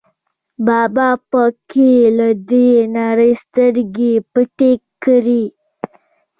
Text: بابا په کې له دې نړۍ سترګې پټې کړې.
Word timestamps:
بابا 0.65 1.09
په 1.31 1.43
کې 1.69 1.91
له 2.17 2.29
دې 2.49 2.71
نړۍ 2.97 3.31
سترګې 3.43 4.13
پټې 4.31 4.71
کړې. 5.03 5.43